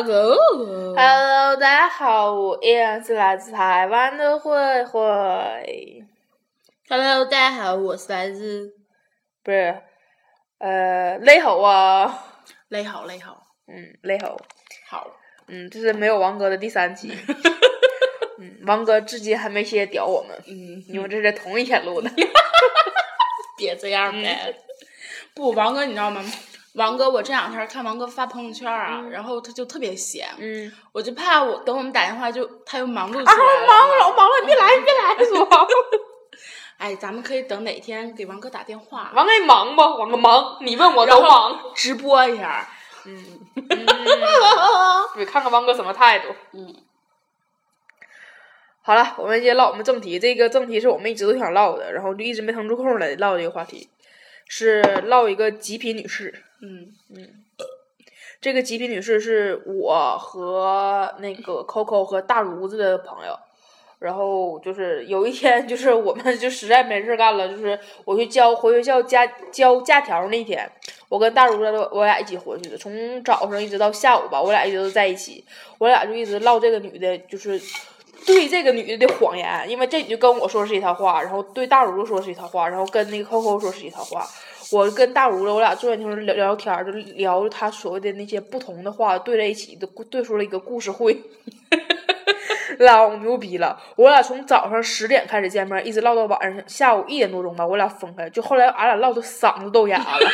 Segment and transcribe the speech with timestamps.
[0.00, 5.00] Hello，大家好，我依然是来自台湾的慧慧
[6.88, 8.74] ，Hello，大家好，我是来自
[9.42, 9.76] 不是，
[10.58, 12.16] 呃，雷猴啊，
[12.68, 14.40] 雷好雷好嗯，雷猴，
[14.86, 15.10] 好。
[15.48, 17.12] 嗯，这是没有王哥的第三期，
[18.38, 22.08] 嗯，王哥至今还没歇屌我们，嗯，因为这是同一天录的，
[23.58, 24.54] 别这样呗。
[25.34, 26.24] 不，王哥你知道吗？
[26.74, 33.66] 王哥，我这两天看王哥发朋友圈啊，然后他就特别闲，嗯，我就怕我等我们打电话就他又忙碌起啊，来了。
[33.66, 35.48] 忙了，我忙了，你别来，你别来，说，
[36.78, 39.82] 哎，咱们可以等哪天给王哥打电话，王哥你忙不？
[39.82, 42.68] 王哥忙，你问我都忙，直播一下。
[43.04, 43.24] 嗯，
[45.14, 46.28] 对，看看王哥什么态度。
[46.52, 46.76] 嗯，
[48.82, 50.18] 好了，我们先唠我们正题。
[50.18, 53.88] 这个正题是我们一直都想唠的，然后就一直没腾出空来唠这个话题，
[54.48, 56.42] 是唠一个极品女士。
[56.60, 57.28] 嗯嗯
[58.40, 63.38] 这个极品女士是我和那个 Coco 和大炉子的朋友。
[64.00, 70.70] 然后就是有一天，就是我们就实在没事干了，就是我去交回学校家交假条那天，
[71.08, 75.44] 我跟大如子我俩一起回去的，从早上一直到下午吧，我俩一直都在一起，
[75.78, 77.60] 我俩就一直唠这个女的，就是
[78.26, 84.26] 对这个女的的谎言，因为这女的跟我说是一套话，然后对大如说是一套话，然后跟那个 Coco 说是一套话。
[84.70, 91.18] 我跟大如，我俩坐在那聊聊天，就聊她所谓的那些不同的话对在一起，都对出了一个故事会。
[92.80, 93.80] 老牛逼了！
[93.96, 98.28] 我俩从早上十点开始见面，一直唠到晚上下午一点多钟吧，我俩分开。
[98.28, 100.30] 就后来俺俩唠的嗓子都哑了，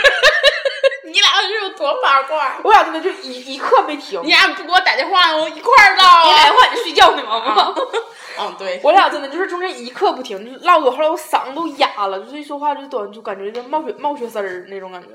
[1.14, 2.58] 你俩是有多八卦？
[2.64, 4.20] 我俩真的就一一刻没停。
[4.24, 6.52] 你俩不给我打电话，我一块儿唠你打电啊。
[6.52, 7.74] 话你就睡觉呢吗？
[8.40, 8.80] 嗯，对。
[8.82, 15.08] 我俩真的就是中间一刻不停，就唠的后来我嗓子都哑了，就是一说话就短，就感觉就冒血冒血丝儿那种感觉。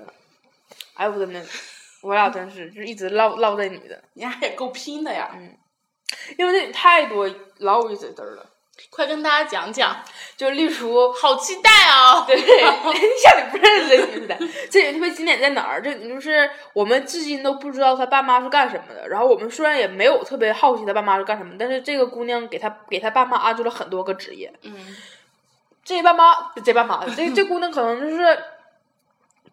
[0.94, 1.44] 哎呦我真的，
[2.02, 5.30] 我俩真是就一直唠唠这女的，你俩也够拼的呀！
[5.34, 5.58] 嗯
[6.38, 8.46] 因为这女太多老有意思的儿了。
[8.90, 9.96] 快跟大家讲讲，
[10.38, 12.24] 就例如，好期待啊！
[12.28, 14.38] 对， 像你不认识似的。
[14.72, 15.82] 这也特别经典在哪儿？
[15.82, 19.08] 这女就是我们至今都不知道他爸妈是干什么的。
[19.10, 24.52] 然后我们虽然也没有特别好奇他爸妈是干什么，但是这个姑娘给他给他爸妈安置了很多个职业。
[24.64, 24.96] 嗯，
[25.84, 28.38] 这爸妈，这爸妈，这这姑娘可能就是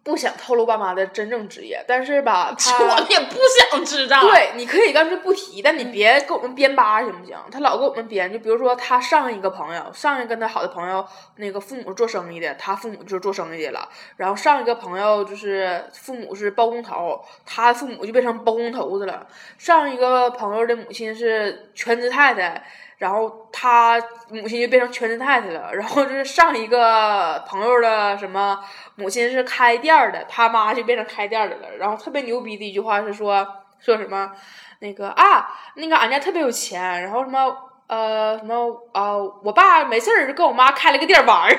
[0.07, 3.37] 不想透露爸妈的真正职业，但是吧，他我们也不
[3.73, 7.37] 想知道。，对，你可以干脆不提，但你别给我们编八行不行？
[7.51, 11.05] 他老给我们编，就比如说他上一个朋友，上一个跟他好的朋友，
[11.39, 13.89] 那个父母是做生意的，他父母就是做生意的了。
[14.17, 19.27] 然后上一个朋友就是父母是包工头，他父母就变成包工头子了。
[19.59, 22.65] 上一个朋友的母亲是全职太太。
[22.99, 28.59] 然后他母亲就变成全职太太了，然后就是上一个朋友的什么
[28.95, 31.77] 母亲是开店的，他妈就变成开店的了。
[31.77, 33.47] 然后特别牛逼的一句话是说
[33.79, 34.33] 说什么
[34.81, 37.55] 那个啊，那个俺家特别有钱，然后什么
[37.87, 41.59] 呃什么啊、我爸没事儿就跟我妈开了个店玩儿，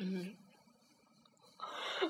[0.00, 0.32] 嗯，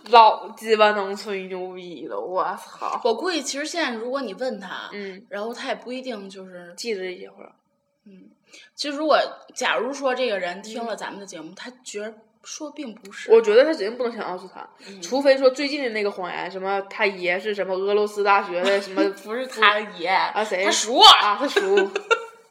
[0.10, 3.00] 老鸡巴能吹牛逼了，我操！
[3.02, 7.36] 我估计其实现在如果你问他，嗯，然后他也不一定就是，记得这些话。
[8.74, 9.18] 其实如果
[9.54, 12.14] 假如说这个人听了咱们的节目，他觉得
[12.44, 21.90] 说并不是，我觉得他指定不能想到是他，嗯除非说最近的那个谎言，什么他爷是什么俄罗斯大学的什么 不是他爷，啊谁他叔，啊，他叔，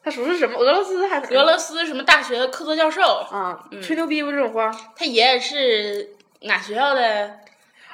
[0.04, 3.68] 他叔是什么俄罗斯还是俄罗斯什么大学的客座教授，啊？
[3.82, 7.40] 吹牛逼不这种话他爷爷是哪学校的？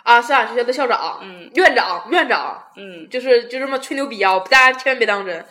[0.03, 0.21] 啊？
[0.21, 4.37] 是俺学校的校长，嗯院长，院长，嗯，就是就这么吹牛逼啊！
[4.39, 5.45] 大家千万别当真。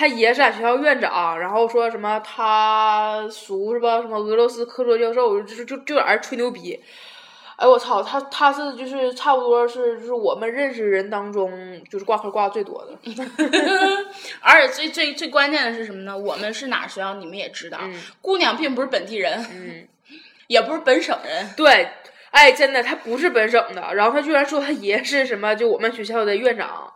[0.00, 4.00] 他爷是俺学校院长，然后说什么他叔是吧？
[4.00, 6.82] 什么俄罗斯科座教授，就是就就在那儿吹牛逼。
[7.56, 12.98] 哎我操，他他是就是差不多是就是我们认识人当中就是挂科挂的最多的。
[14.40, 16.16] 而且最最最关键的是什么呢？
[16.16, 17.78] 我们是哪学校，你们也知道，
[18.22, 19.86] 姑娘并不是本地人，嗯，
[20.46, 21.90] 也不是本省人，对，
[22.30, 26.90] 哎，真的，他不是本省的，然后他居然说他爷是什么，就我们学校的院长，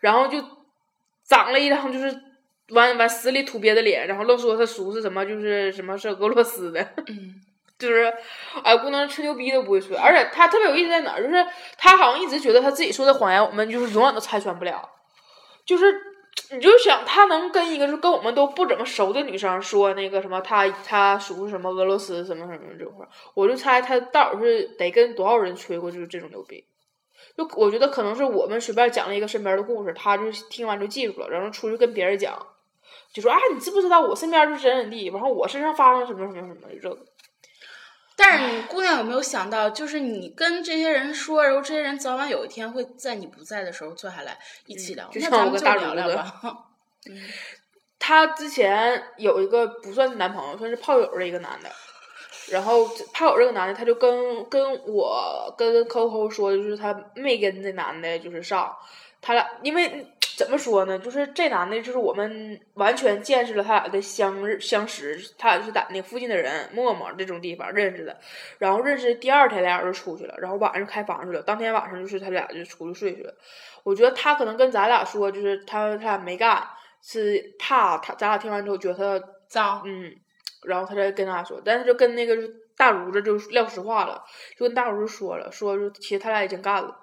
[0.00, 0.42] 然后就
[1.28, 2.18] 长了一张就是
[2.70, 7.34] 完完死里土鳖的脸，然后愣说他叔是什么，就是什么是俄罗斯的，嗯，
[7.78, 8.12] 就是
[8.62, 14.88] 哎，姑娘吹牛逼都不会吹，而且他特别有意思在哪儿，就是他好像一直觉得他自己说的谎言，我们就是永远都拆穿不了，
[15.64, 16.02] 就是。
[16.52, 26.64] 你就想他能跟一个就跟我们都不怎么熟的女生说那个什么他他属于什么俄罗斯什么什么这种话，我就猜他到底是得跟多少人吹过就是这种牛逼。
[27.36, 32.46] 就我觉得可能是我们随便讲了一个身边的故事，他就听完就记住了，然后出去跟别人讲，
[33.12, 36.98] 就说啊你知不知道我身边就是怎怎地，然后我身上发生什么什么什么这个。
[38.16, 45.08] 但是你姑娘有没有想到，就是你跟这些人说，然后这些人早晚有一天会在你不在的时候坐下来一起聊。
[45.08, 46.32] 就那咱们大聊聊吧。
[48.00, 51.70] 她之前有一个不算是男朋友，算是炮友的一个男的。
[52.50, 58.74] 然后炮友这个男的，他就跟跟我跟 Coco 说，就是他没跟这男的就是上，
[59.20, 60.06] 他俩因为
[60.38, 68.16] 怎么说呢，就是这男的，就是我们完全见识了他俩的相日相识，他俩就是在那附近的人陌陌这种地方认识的，
[68.58, 73.34] 然后认识第二天俩人就出去了，然后晚上开房去了，当天晚上就是他俩就出去睡去了。
[73.82, 76.64] 我觉得他可能跟咱俩说，就是他他俩没干，
[77.02, 80.14] 是怕他咱俩听完之后觉得他脏，嗯，
[80.62, 84.22] 然后他再跟他说，但是就跟那个就是大如子就撂实话了，
[84.56, 86.96] 就跟大如子说了，说就其实他俩已经干了。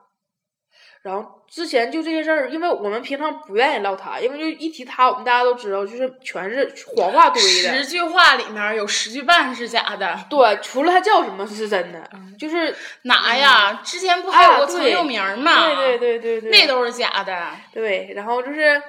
[1.06, 7.76] 然后之前就这些事儿，因为我们平常不愿意唠他，因为就一提他，我们大家都知道，就是全是谎话堆的。
[7.78, 10.18] 十句话里面有十句半是假的。
[10.32, 12.10] 对，除了他叫什么是真的，
[12.40, 13.82] 就是哪呀？
[13.84, 15.68] 之前不还有个曾有名儿吗？
[15.68, 17.52] 对对对对对，那都是假的。
[17.72, 18.82] 对，然后就是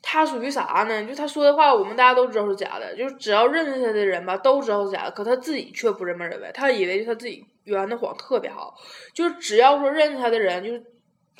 [0.00, 1.02] 他属于啥呢？
[1.04, 8.76] 就他说的话，我们大家都知道是假的，就是只要认识他的人吧，都知道是假的，可他自己却不这么认为，他以为他自己圆的谎特别好，
[9.12, 10.84] 就是只要说认识他的人，就是。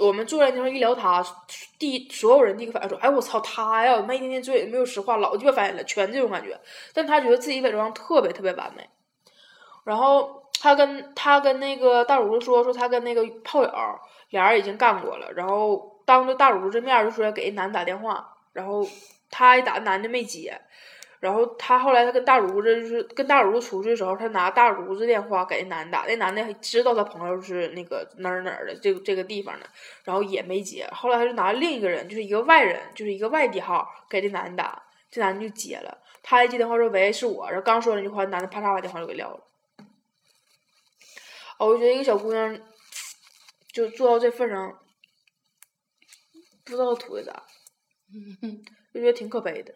[0.01, 1.25] 我们坐在那地方一聊他，
[1.79, 3.95] 第所有人第一个反应说：“哎，我操他呀！
[3.95, 6.59] 我妈一天天嘴没有实话，老鸡巴烦人了。”全这种感觉。
[6.95, 8.89] 但他觉得自己伪装特别特别完美。
[9.85, 13.71] 然后他跟他跟那个大如子说说他跟那个炮友
[14.31, 18.87] 俩人已经干过了，然后当着大如这面就说要给男的打电话，然后
[19.31, 20.61] 他一打男的没接，
[21.21, 29.67] 然后他后来他跟大如子就是跟大如子出去的时候，他拿大如子电话给那男的打，那男的还知道他朋友是那个哪儿哪儿的这个这个地方的，
[30.05, 39.47] 然后也没接，后来他就拿另一个人，就是一个外人，就是一个外地号给这男的打，这男的就接了，他一接电话说喂是我，然后刚说那句话，男的啪嚓把电话就给撂了。
[41.59, 42.59] 哦，我觉得一个小姑娘
[43.71, 44.79] 就做到这份上，
[46.65, 47.43] 不知道图的啥，
[48.95, 49.75] 就觉得挺可悲的。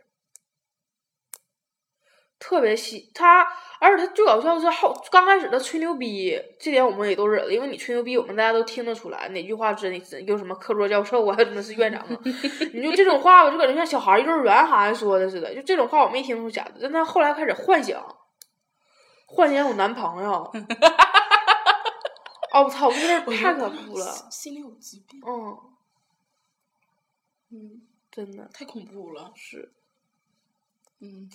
[2.39, 3.47] 特别喜，他
[3.81, 12.21] 而且他最搞笑的是后刚开始他吹牛逼，这点我们也都忍了，因为你吹牛逼，我们大家都听得出来哪句话真的真有什么课桌教授啊， 什么是院长啊，
[12.75, 18.05] 你就这种话吧，就感觉像小孩幼儿园孩子说的似的，就这种话我没听出假的，但他后来开始幻想，
[19.27, 20.33] 幻想有男朋友，
[22.53, 25.21] 哦我操，这事儿太可怖了，心里有疾病。
[25.27, 25.59] 嗯，
[27.51, 29.33] 嗯，真的太恐怖了。
[29.35, 29.73] 是，
[31.01, 31.29] 嗯，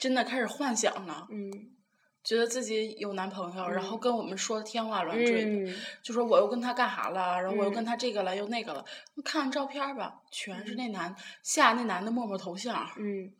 [0.00, 1.76] 真的开始幻想了，嗯。
[2.22, 5.76] 觉得自己有男朋友，然后跟我们说的天花乱坠的，嗯。
[6.02, 8.84] 就说我又跟他干啥了，然后我又跟嗯他这个了，又那个了。
[9.24, 12.74] 看看照片吧，全是那男下那男的陌陌头像。
[12.98, 13.32] 嗯。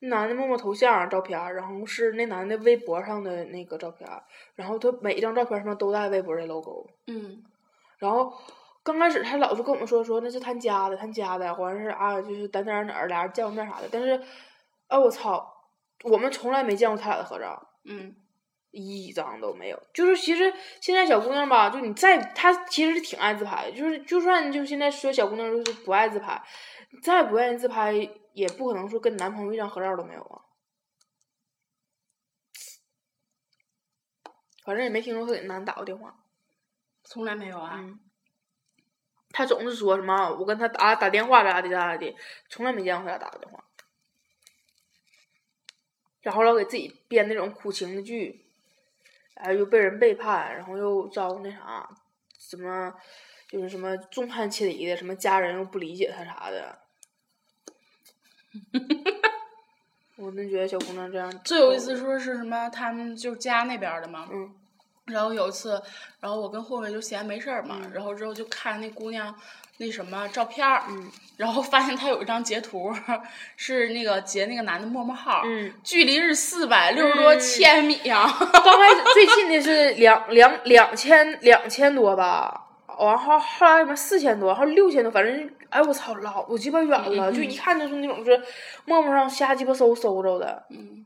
[0.00, 4.08] 那男的陌陌头像照片，然后是那男的微博上的那个照片，
[4.56, 7.44] 然后他每一张照片上面都带微博的 logo，嗯。
[7.98, 8.32] 然后
[8.82, 14.20] 刚开始他老是跟我们说说那是他家的，他家的，好像是啊，就是在哪儿哪儿俩人见过面啥的，但是，
[14.92, 15.50] 啊我操，
[16.04, 18.14] 我们从来没见过他俩的合照，嗯
[18.70, 19.82] 一张都没有。
[19.94, 26.42] 就是其实现在小姑娘吧，就你再她其实挺爱自拍的，就是就算就现在说小姑娘就是不爱自拍，
[27.02, 27.92] 再不愿意自拍，
[28.34, 30.42] 也不可能说跟男朋友一张合照都没有啊。
[34.62, 36.14] 反正也没听说他给男的打过电话。
[37.02, 37.76] 从来没有啊。
[37.78, 37.98] 嗯，
[39.30, 42.14] 他总是说什么我跟他打打电话咋的咋的，
[42.50, 43.64] 从来没见过他俩打过电话。
[46.22, 48.44] 然后老给自己编那种苦情的剧，
[49.34, 51.88] 然后又被人背叛，然后又遭那啥，
[52.38, 52.94] 什么
[53.48, 56.78] 就是什么众叛亲离的，什么家人又不理解他啥的。
[60.16, 62.68] 我真觉得小姑娘这样最有意思说是什么？
[62.68, 64.28] 他们就是家那边的嘛。
[64.30, 64.54] 嗯
[65.12, 65.80] 然后有一次，
[66.20, 69.34] 然后我跟慧慧就闲没事儿嘛，嗯然后之后就看那姑娘
[69.78, 72.92] 那什么照片儿，嗯然后发现她有一张截图，
[73.56, 88.40] 是那个截那个男的陌陌号，嗯，距离是四百六十多嗯千米呀、刚开始最近的是两两两千两千多吧，完后后来什么四千多，后六千多，反正哎我操老我鸡巴远了，就一看就是那种是
[88.84, 91.04] 陌陌上瞎鸡巴搜搜着的，嗯，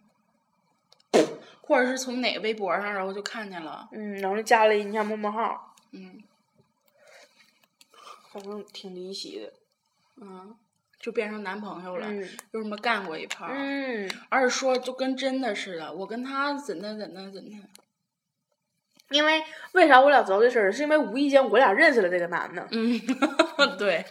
[1.66, 6.22] 或者是从哪个微博上，然后就看见了，嗯，然后就加了人家陌陌号，嗯。
[8.32, 9.52] 反正挺离奇的，
[10.20, 10.54] 嗯，
[11.00, 17.56] 就变成男朋友了，嗯又什么干过一炮，嗯，而且说就跟真的似的，我跟他怎的怎的怎的，
[19.08, 19.42] 因为
[19.72, 23.00] 为啥我俩知道这事儿，是因为无意间我俩认识了这个男的，嗯，
[23.78, 24.04] 对，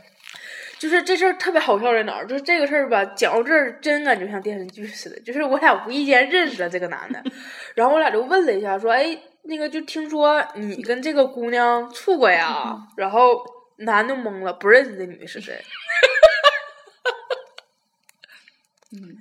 [0.78, 2.28] 就是这事儿特别好笑在哪儿？
[2.28, 5.18] 就是这个事儿吧，讲到这儿真感觉像电视剧似的。
[5.22, 7.24] 就是我俩无意间认识了这个男的，
[7.76, 13.44] 然后我俩就问了一下，说：“哎，那个就听说你跟这个姑娘处过呀？”然后
[13.78, 15.64] 男的懵了，不认识这女的是谁。
[18.92, 19.18] 嗯，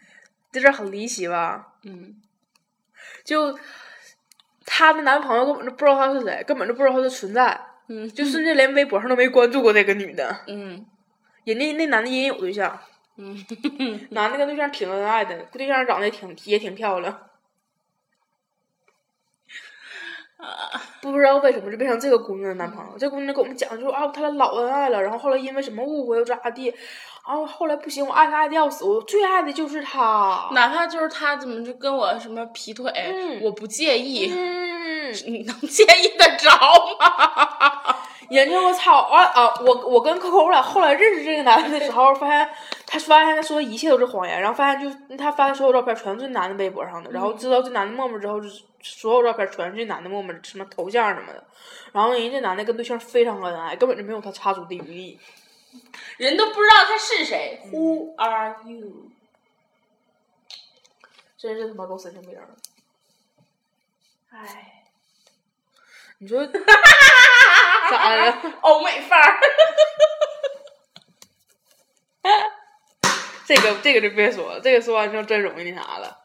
[0.52, 1.68] 这事儿很离奇吧？
[1.84, 2.14] 嗯，
[3.25, 3.58] 就
[4.66, 7.58] 她的男朋友根本就不知道她是谁，根本就不知道她的存在。
[7.88, 10.40] 嗯，就甚至连微博上都没关注过这个女的。
[10.46, 10.87] 嗯，
[11.45, 12.79] 人家那男的也有对象，
[13.17, 13.45] 嗯，
[14.11, 17.31] 男的跟对象挺恩爱的，对象长得也挺也挺漂亮。
[21.01, 22.99] 不知道为什么就变成这个姑娘的男朋友。
[22.99, 26.67] 这姑娘给我们讲，就说啊，他俩老恩爱了，然后后来因为什么误会又咋地，
[27.27, 30.51] 然后后来不行，我爱他爱的要死，我最爱的就是他。
[30.53, 36.51] 哪怕就是他怎么就跟我什么劈腿，嗯我不介意，嗯， 你能介意得着
[36.99, 37.44] 吗？
[38.31, 39.54] 人家我操啊啊！
[39.61, 42.49] 我我跟 Coco 我俩后来认识这个男的的时候，发现
[42.87, 51.45] 他发现他说的一切都是谎言，然后发现就他发的所有照片全是这男的微博上的，然后知道这男的陌陌之后，就是所有照片全是这男的陌陌什么头像什么的，
[51.93, 55.21] 然后人家这男的跟对象非常恩爱，根本就没有他插足的余地。
[56.19, 57.61] 人都不知道他是谁。
[57.73, 59.11] Who are you？
[61.37, 62.40] 真是他妈够神经病的。
[64.31, 64.85] 唉，
[66.19, 66.47] 你说
[67.91, 68.53] 咋的？
[68.62, 69.41] 欧美范儿。
[73.47, 76.19] 这个这个就别说了，这个说完之后真容易那啥了。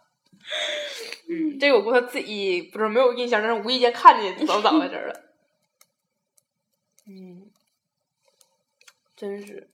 [1.29, 5.21] 嗯，这个我估计他自己不是没有印象，但是无意间看见早早在这儿了。
[7.07, 7.51] 嗯，
[9.15, 9.69] 真是，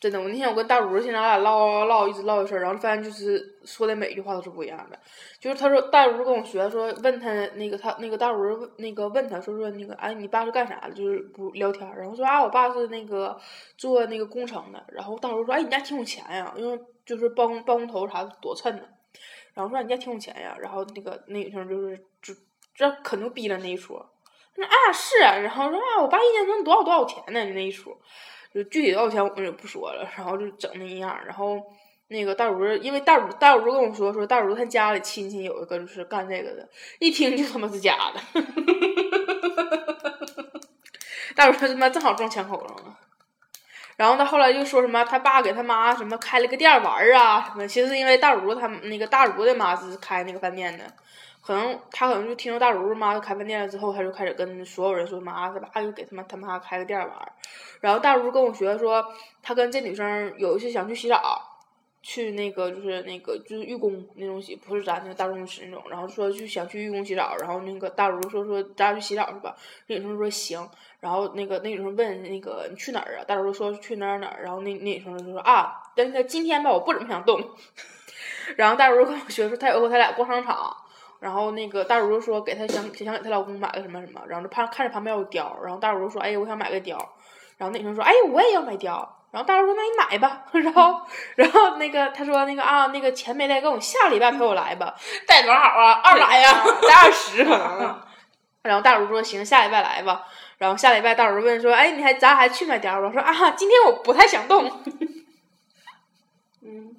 [0.00, 0.20] 真的。
[0.20, 4.98] 我那天我跟大如现在俺俩唠唠唠，一直唠一事儿，然后发现就是说的每一句话都是不一样的。
[5.40, 10.92] 就是他说大如跟我学说，问他那个他那个大如问那个问他说说那个哎你爸是干啥的？
[10.92, 13.38] 就是不聊天儿，然后说啊我爸是那个
[13.76, 14.84] 做那个工程的。
[14.88, 18.88] 然后大如说哎你家挺有钱呀，因为就是办公办公头啥的多趁的。
[19.54, 22.32] 然后说你家挺有钱呀，然后那个那女生就是就
[22.76, 24.00] 这可牛逼了那一出，
[24.54, 27.90] 那啊是啊，然后说啊我爸一年能多少多少钱呢那一出，
[28.54, 31.60] 就具体多少钱我们就不说了，然后就整那样，然后
[32.08, 38.40] 那个大如因为大如大如跟我说说大如他家里亲戚有一个就是干这个的，一听就他妈是假的，
[41.36, 42.98] 大如他他妈正好撞枪口上了。
[43.96, 50.84] 然后他后来就说什么，他爸给他妈什么开了个店玩儿啊什么，其实因为大如他那个大如的妈是开那个饭店的，
[51.48, 57.32] 可能他可能就听说大如妈开饭店了之后，他就开始跟所有人说妈，他爸就给他妈他妈开个店玩儿。
[57.80, 59.02] 然后大如跟我学说，
[59.42, 61.40] 他跟这女生有一次想去洗澡，
[62.02, 69.56] 去那个就是那个就是浴宫那种洗，不是咱那个大众池那种，然后说去想去浴宫洗澡，然后那个大如说说咱俩去洗澡是吧？
[69.86, 70.68] 那女生说行，
[71.00, 73.24] 然后那个那女生问那个你去哪儿啊？
[73.26, 77.40] 大如说去哪儿哪儿，然后那那女生就说啊，那个今天吧我不怎么想动，
[78.54, 80.76] 然后大如跟我学说他有回他俩逛商场。
[81.20, 86.96] 然后那个大如说给她想想给她老公买个什么什么，然后就怕看着旁边有貂，然后大如说哎呀我想买个貂，
[87.56, 91.00] 然后那女生说哎我也要买貂，然后大如说那你买吧，然后
[91.34, 94.94] 然后那个她说那个啊那个钱没带够，下礼拜陪我来吧，
[95.26, 95.92] 带多少啊？
[95.92, 96.64] 二百呀？
[96.88, 98.00] 带二十可能。
[98.62, 100.26] 然后大如说行，下礼拜来吧。
[100.58, 103.06] 然后下礼拜大如问说，哎，你还咱还去买貂儿？
[103.06, 104.68] 我说啊，今天我不太想动。
[106.62, 106.96] 嗯，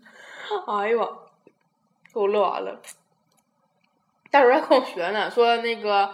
[0.68, 1.30] 哎呦我，
[2.14, 2.82] 给我乐完了。
[4.32, 6.14] 大如还跟我学呢，说那个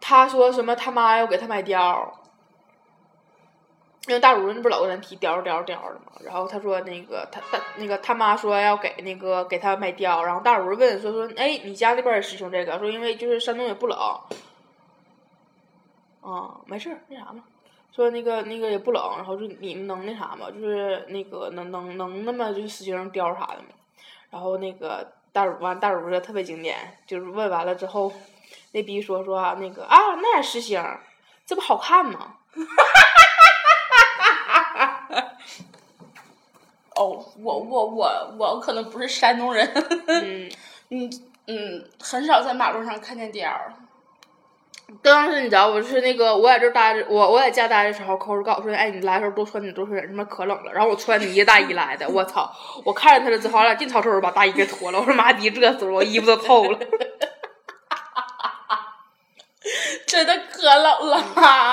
[0.00, 2.12] 他说什么他妈要给他买貂儿。
[4.08, 12.78] 因为大如那不老跟咱提貂儿貂儿貂儿的嘛，然后他说那个他他那个他妈说要给那个给他买貂儿，然后大如问说说哎你家那边也实行这个？
[12.78, 13.98] 说因为就是山东也不冷，
[16.20, 17.42] 啊没事儿那啥嘛，
[17.90, 23.70] 说那个那个也不冷，然后就你们能那啥嘛，就是那个能能能那么就实行貂儿啥的嘛，
[24.30, 28.10] 然后那个大主完大如说特别经典，就是问完了之后，
[28.72, 30.82] 那逼说说啊那个啊那也实星，
[31.44, 32.36] 这不好看吗？
[36.96, 39.70] 哦，我我我我可能不是山东人，
[40.08, 40.50] 嗯。
[40.88, 41.10] 嗯
[41.48, 43.74] 嗯，很少在马路上看见貂儿。
[45.02, 50.72] 当时你知道，我是那个我在这待着，我我在家待的时候，抠着告诉我说，哎，你来的时候多穿点，多穿点，他妈可冷了。
[50.72, 52.50] 然后我穿呢大衣来的，我操！
[52.84, 56.78] 我看着他了之后，俺俩进超市把大衣给脱了，我说妈逼，热死了，我衣服都透了。
[60.08, 61.20] 真的可冷了。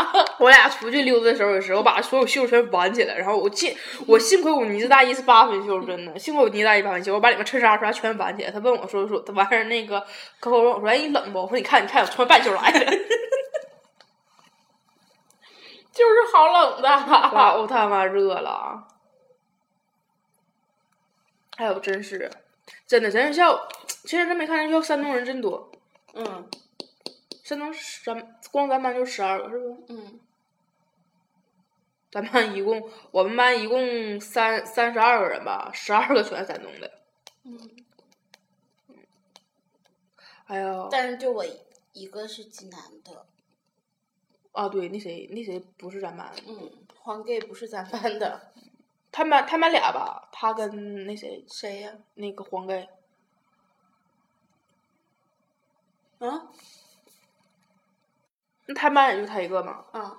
[0.39, 3.75] 我俩出去溜达的时候也是，我把所有袖全挽起来，然后我幸
[4.07, 8.49] 我幸亏我呢子大衣是八分袖，真的，幸亏我呢子大衣八分袖，我把里面衬衫啥全挽起来。
[8.49, 9.99] 他问我说说，他完事儿那个
[10.39, 11.43] 可可问我说，哎，你冷不？
[11.43, 12.79] 我说你看你看，我穿半袖来的。
[15.93, 16.89] 就是好冷的。
[16.89, 18.87] 老他妈热了，
[21.55, 22.31] 还有真是，
[22.87, 23.67] 真的咱学校，
[24.05, 25.71] 现在真没看见校，山东人真多。
[26.15, 26.49] 嗯
[27.43, 27.71] 山东
[28.03, 29.83] 咱光咱班就十二个，是不？
[29.89, 30.19] 嗯，
[32.09, 36.91] 咱班一共，我们班一共三三十二个人吧，十二个全是山东的。
[37.43, 37.69] 嗯，
[40.45, 41.45] 哎呀，但是就我
[41.91, 43.25] 一个是济南的。
[44.53, 48.53] 啊，对，那谁那谁不是咱班的，嗯，黄 gay 不是咱班的。
[49.11, 51.91] 他们他们俩吧，他跟那谁谁呀？
[52.13, 52.87] 那个黄盖，
[56.19, 56.49] 啊
[58.65, 59.83] 那他班也就他一个嘛。
[59.91, 60.17] 啊，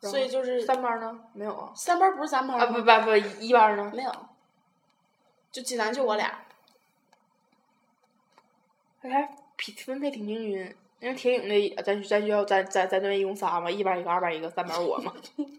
[0.00, 1.18] 所以就是三班呢？
[1.32, 1.72] 没有啊。
[1.74, 3.90] 三班不是咱班啊不不不，一班呢？
[3.94, 4.12] 没有，
[5.52, 6.42] 就济南就我俩。
[9.02, 10.76] 他还匹分配挺均匀。
[11.00, 15.10] 因为铁影的，咱咱学校咱咱咱这边一共仨嘛，一班一个，二班一个，三班我嘛。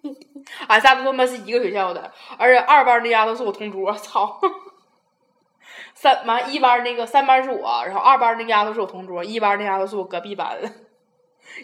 [0.69, 4.39] 俺仨不他妈是一个学校的，而且二班那丫头是我同桌，操！
[5.95, 10.71] 三完一班那个三班是我，然后二班那丫头是我同桌，一班那丫头是我隔壁班的，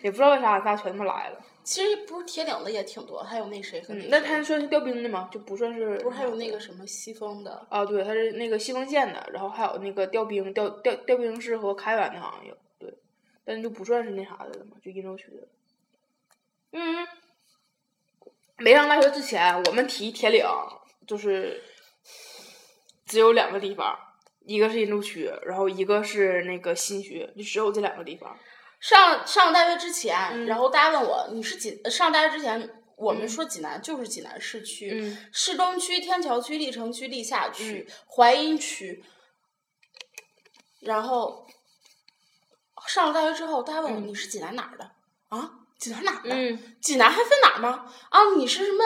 [0.01, 1.44] 也不知道为啥俺仨全他妈来了。
[1.63, 5.29] 其实不是铁岭的也挺多，还有那谁和嗯，那那他算是调兵的吗？
[5.29, 5.98] 就不算是。
[5.98, 7.67] 不是还有那个什么西丰的？
[7.70, 12.94] 啊，对，他是那个西丰县的，然后还有那个调兵调调调兵师和开原的好像有，对，
[13.44, 15.48] 但就不算是那啥的了嘛，就鄞州区的。
[16.72, 17.05] 嗯，
[18.59, 20.46] 没上大学之前，我们提铁岭
[21.05, 21.62] 就是
[23.05, 23.94] 只有两个地方，
[24.46, 28.38] 一个是鄞州区，然后一个是那个新区，就只有这两个地方。
[28.79, 39.03] 上上大学之前，嗯然后大家问我你是济上大学之前，我们说济南就是济南市区、嗯市中区、天桥区、历城区、历下区、淮阴区。
[40.79, 41.48] 然后
[42.87, 44.92] 上了大学之后，大家问我、你是济南哪儿的
[45.29, 45.50] 啊？
[45.79, 46.29] 济南哪儿的？
[46.35, 47.92] 嗯济南还分哪儿吗？
[48.09, 48.83] 啊，你是什么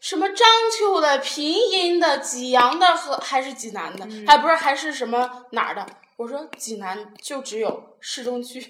[0.00, 0.46] 什么章
[0.78, 4.06] 丘的、平阴的、济阳的和还是济南的？
[4.26, 5.86] 还不是还是什么哪儿的？
[6.16, 8.60] 我说济南就只有市中区、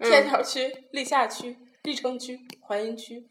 [0.00, 3.28] 天桥区、历下区、历城区、淮阴区。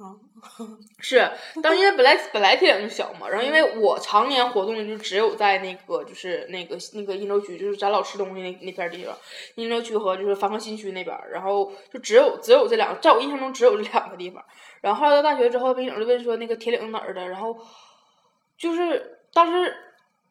[0.00, 0.16] 啊，
[0.98, 1.30] 是，
[1.62, 9.14] 当因为本来本来铁岭就小嘛，然后因为我常年活动就只有在那个就是那个那个鄞州区，就是咱老吃东西那那片儿地方，
[9.56, 14.42] 鄞州区和就是繁华新区那边儿，然后就只有只有这两个，在我印象中只有这两个地方。
[14.80, 17.54] 然后后来到大学之后，民警就问说那个铁岭哪儿的，然后
[18.56, 19.76] 就是当时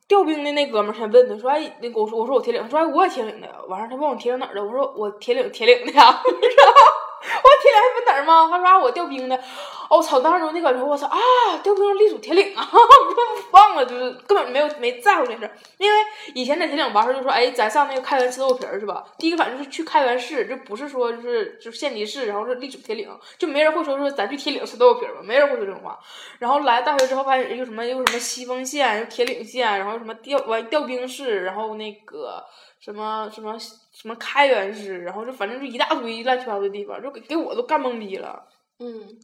[0.10, 6.20] 调兵的那哥们儿先问的说哎，那个我说我说我铁岭，说哎我也铁岭的，完事儿他问我铁岭哪儿的，我说我铁岭铁岭的呀，
[7.22, 8.48] 铁岭还分哪儿吗？
[8.50, 9.36] 他说啊我调兵的，
[9.90, 10.20] 哦我操！
[10.20, 11.18] 当时我那感觉我操啊，
[11.62, 12.80] 调兵隶属铁岭啊， 我
[13.52, 15.98] 忘了，就是根本没有没在乎这事儿，因为
[16.34, 19.04] 以前在铁岭玩儿就说哎咱上那个开元吃豆皮儿是吧？
[19.18, 26.00] 第一个反正就是去开元市，就不是说就是就县级市，然后是隶属铁岭，就没人会说说咱去铁岭吃豆皮儿吧，没人会说这种话。
[26.40, 32.44] 然后来大学之后发现又什么又什么西丰县，又铁岭县，然后什么调完调兵市，然后那个
[32.80, 38.42] 什么什么什么开元市，然后就反正就一大堆乱七八糟的地方，就给给我都干懵逼了。
[38.80, 39.20] 嗯，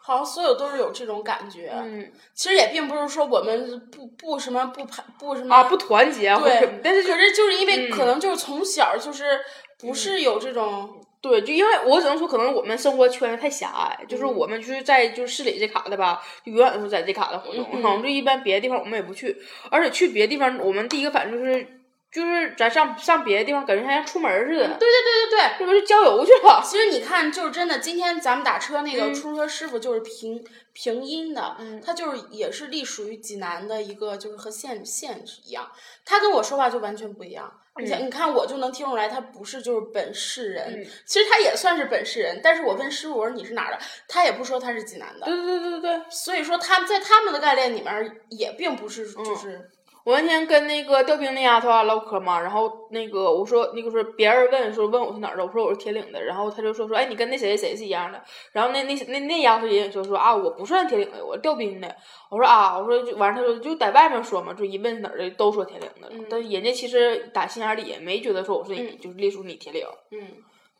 [0.00, 1.70] 好像所有都是有这种感觉。
[1.74, 9.40] 嗯其实也并不是说我们不不什么不排不什么啊，不团结对，但是就可是就是因为嗯可能就是从小就是
[9.78, 19.36] 不是有这种对，就因为我只能说，可能我们生活圈子太狭隘，就是嗯我们就是在就是市里这卡的吧，就永远都是在这卡的活动，就一般别的地方我们也不去，
[19.70, 21.75] 而且去别的地方，我们第一个反应就是
[22.16, 25.58] 就是咱上上别的地方，感觉像出门似的，对对对对对。
[25.58, 26.62] 这不是郊游去了？
[26.64, 35.70] 其实你看，就是真的，今天咱们打车那个嗯出租车师傅就是平平阴的，嗯他就是也是隶属于济南的一个，就是和县县是一样。
[36.06, 37.52] 他跟我说话就完全不一样。
[37.78, 40.80] 你看，你看我就能听出来，他不是就是本市人。
[40.80, 45.26] 嗯其实他也算是本市人，但是我问师傅我说你是哪儿的，他也不说他是济南的。
[45.26, 46.00] 对对对对对。
[46.08, 49.70] 所以说他们在他们的概念里面也并不是嗯就是。
[50.06, 61.96] 我那天跟那个调兵那丫头啊唠嗑嘛，然后那个我说那个说别人问说问我是哪儿的，我说我是铁岭的，然后他就说说哎你跟那谁谁谁是一样的，然后那那那那丫头也说说啊我不算铁岭的，我调兵的，
[62.30, 70.20] 我说啊我说就完了他说就在外面说嘛，就一问哪儿的都说铁岭的，但是人家其实打心眼里也没觉得说我是你、就是隶属你铁岭，嗯，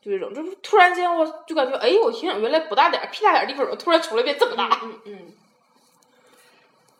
[0.01, 5.33] 就这种，就是突然间我就感觉哎我铁岭原来不大点儿屁大点儿地方，我突然出来变这么大，嗯嗯。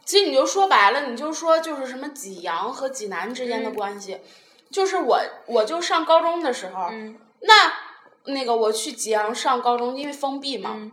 [0.07, 4.21] 其实你就说白了，你就说就是什么济阳和济南之间的关系，
[4.71, 10.91] 就是我我就上高中的时候，嗯那那个我去济阳上高中，因为封闭嘛，嗯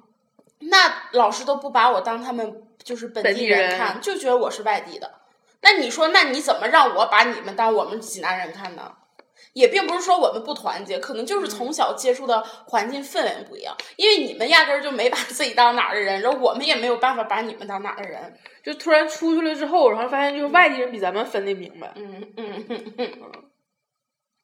[0.59, 5.15] 那老师都不把我当他们就是本地本地人看，就觉得我是外地的。
[5.61, 8.93] 那你说，那你怎么让我把你们当我们济南人看呢？
[9.55, 13.75] 也并不是说我们不团结，可能就是从小接触的环境氛围不一样。
[13.97, 18.39] 因为你们压根儿就没把自己当哪儿的人，然后我们也没有办法把你们当哪儿的人。
[18.63, 21.93] 就突然出去了之后，然后发现就是外地人比咱们分的明白。
[21.97, 23.11] 嗯嗯嗯嗯。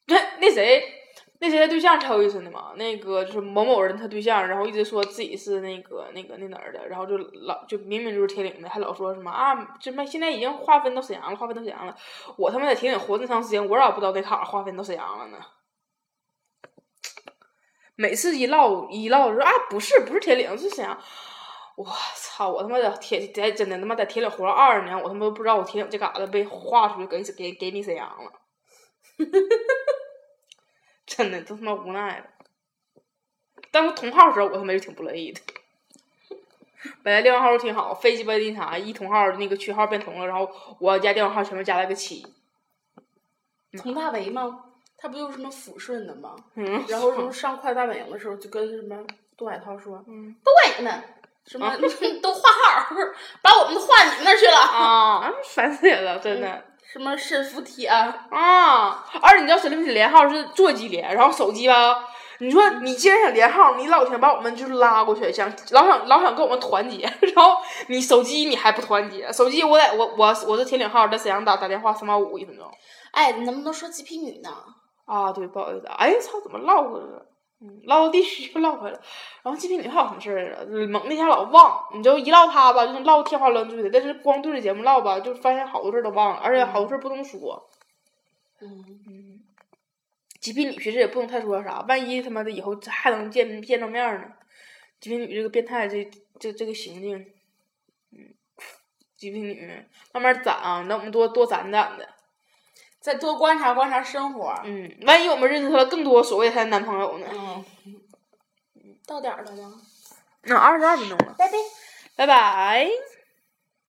[0.06, 0.82] 那那谁，
[1.42, 2.72] 那谁的对象超有意思的嘛？
[2.76, 11.96] 那个就是某某人他对象，然后一直说自己是那个那个那哪儿的，然后就老就明明就是铁岭的，还老说什么啊，什么现在已经划分到沈阳了，划分到沈阳了。
[12.36, 15.38] 我他妈在铁岭活这么长时间，我咋不知道给卡划分到沈阳了呢？
[17.96, 20.98] 每次一唠一唠说啊，不是不是铁岭，是沈阳。
[21.76, 22.50] 我操！
[22.50, 28.30] 我他妈在铁在真的他妈在铁岭活了二十年，我他妈都不知道我铁岭这嘎达被划出去给给给你沈阳了。
[31.16, 32.24] 真的都他妈无奈了。
[33.72, 35.40] 但是同号的时候，我他妈就挺不乐意的。
[37.02, 42.24] 本来电话号都挺好，飞鸡巴那啥，一同号那个区号变同了，然后我家电话号前面加了个七。
[43.72, 44.64] 佟大为吗？
[44.96, 46.36] 他不就是什么抚顺的吗？
[46.54, 46.84] 嗯。
[46.88, 49.04] 然后什么上快乐大本营的时候，就跟什么
[49.36, 51.02] 杜海涛说：“嗯，对呢，
[51.46, 51.68] 什么
[52.22, 52.94] 都换号，
[53.42, 55.32] 把我们都换你们那去了啊！
[55.44, 56.64] 烦死人了，真的。
[56.92, 59.04] 什么沈福铁啊？
[59.22, 62.04] 而且你知道沈福铁连号是座机连，然后手机吧？
[62.40, 69.30] 你说你既然想连号，你老想把我们就是拉过去，想老想老想跟我们团结，然后你手机你还不团结？
[69.32, 72.66] 手机我在我我我是铁岭号，在沈阳打打电话三毛五一分钟。
[73.12, 74.50] 哎，你能不能说鸡皮女呢？
[75.06, 77.26] 啊，对，不好意思，哎操，怎么唠回来了？
[77.62, 79.02] 嗯，唠到地区又唠回来了。
[79.42, 80.64] 然后极品女还有什么事儿啊？
[80.88, 83.90] 猛那下老忘，你就一唠她吧，就是唠天花乱坠的。
[83.90, 87.70] 但是光对着节目唠吧，就发现好多事儿都忘了，而且好多事儿不能说。
[88.62, 89.40] 嗯嗯，
[90.40, 94.24] 极品女其实也不能太说啥，万一他妈的以后还能见见着面呢？
[94.98, 97.18] 极品女这个变态，这这这个行径，
[98.12, 98.34] 嗯，
[99.16, 102.08] 极品女慢慢攒啊，那我们多多攒攒的。
[103.00, 104.54] 再多观察观察生活。
[104.64, 107.26] 嗯，万一我们认识了更多所谓她的男朋友呢？
[107.86, 109.80] 嗯，到点儿了吗？
[110.42, 111.34] 那二十二分钟了。
[111.38, 111.54] 拜拜，
[112.16, 112.90] 拜拜。